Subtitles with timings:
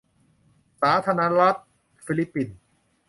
[0.81, 1.59] สาธารณรัฐ
[2.05, 2.57] ฟิลิปปินส์